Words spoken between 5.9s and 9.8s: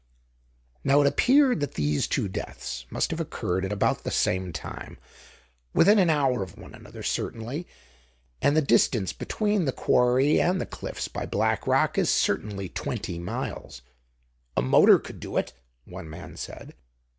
an hour of one another, certainly; and the distance between the